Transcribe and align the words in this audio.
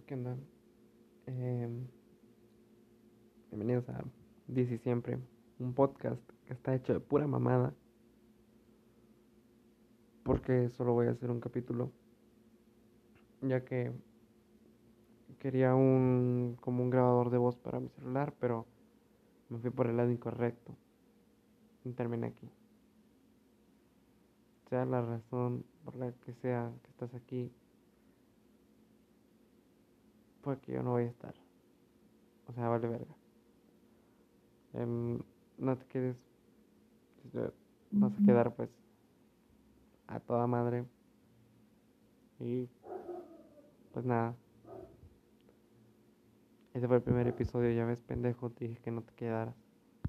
¿Qué 0.00 0.14
onda? 0.14 0.38
Em, 1.26 1.86
bienvenidos 3.50 3.86
a 3.90 4.02
Dice 4.46 4.78
Siempre, 4.78 5.18
un 5.58 5.74
podcast 5.74 6.22
que 6.46 6.54
está 6.54 6.74
hecho 6.74 6.94
de 6.94 7.00
pura 7.00 7.26
mamada. 7.26 7.74
Porque 10.22 10.70
solo 10.70 10.94
voy 10.94 11.08
a 11.08 11.10
hacer 11.10 11.30
un 11.30 11.40
capítulo. 11.40 11.92
Ya 13.42 13.66
que 13.66 13.92
quería 15.38 15.74
un 15.74 16.56
como 16.62 16.82
un 16.82 16.88
grabador 16.88 17.28
de 17.28 17.36
voz 17.36 17.56
para 17.56 17.78
mi 17.78 17.90
celular, 17.90 18.32
pero 18.40 18.66
me 19.50 19.58
fui 19.58 19.68
por 19.68 19.88
el 19.88 19.98
lado 19.98 20.10
incorrecto. 20.10 20.74
Y 21.84 21.92
terminé 21.92 22.28
aquí. 22.28 22.48
Sea 24.70 24.86
la 24.86 25.02
razón 25.02 25.66
por 25.84 25.96
la 25.96 26.12
que 26.12 26.32
sea 26.32 26.72
que 26.82 26.90
estás 26.90 27.12
aquí 27.14 27.52
porque 30.42 30.72
yo 30.72 30.82
no 30.82 30.90
voy 30.90 31.04
a 31.04 31.06
estar. 31.06 31.34
O 32.46 32.52
sea, 32.52 32.68
vale 32.68 32.88
verga. 32.88 33.14
Em, 34.74 35.18
no 35.56 35.78
te 35.78 35.86
quedes. 35.86 36.16
Vas 37.92 38.12
a 38.18 38.22
quedar 38.22 38.54
pues 38.54 38.70
a 40.08 40.20
toda 40.20 40.46
madre. 40.46 40.84
Y 42.40 42.68
pues 43.92 44.04
nada. 44.04 44.34
Ese 46.74 46.88
fue 46.88 46.96
el 46.96 47.02
primer 47.02 47.26
episodio, 47.28 47.70
ya 47.70 47.84
ves, 47.84 48.00
pendejo, 48.00 48.50
te 48.50 48.66
dije 48.66 48.80
que 48.80 48.90
no 48.90 49.02
te 49.02 49.14
quedaras. 49.14 49.71